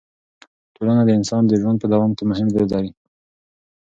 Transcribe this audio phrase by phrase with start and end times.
[0.75, 2.91] ټولنه د انسان د ژوند په دوام کې مهم رول لري.